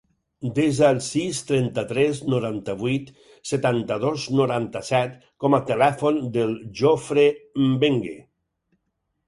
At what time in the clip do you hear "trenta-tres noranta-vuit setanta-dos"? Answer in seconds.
1.49-4.25